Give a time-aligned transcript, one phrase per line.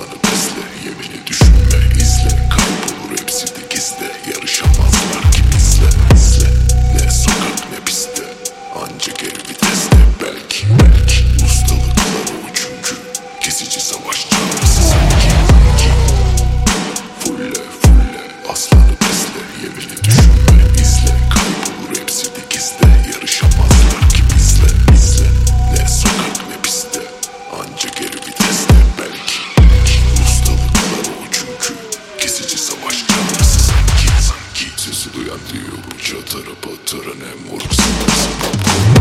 [0.00, 2.48] Aslanı besle, yemini düşünme, izle.
[2.50, 4.09] Kalp olur hepsini gizle.
[35.14, 38.99] Duyar diyor bu çatara patara ne moruk sana